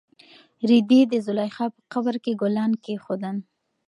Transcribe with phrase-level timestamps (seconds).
[0.69, 3.37] رېدي د زلیخا په قبر کې ګلان کېښودل.